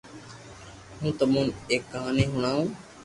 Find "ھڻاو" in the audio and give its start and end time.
2.33-2.61